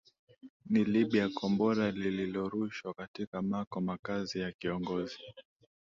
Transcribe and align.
ni 0.71 0.83
libya 0.83 1.27
kombora 1.29 1.87
lililorushwa 1.93 2.93
katika 2.93 3.41
mako 3.41 3.81
makazi 3.81 4.39
ya 4.39 4.51
kiongozi 4.51 5.17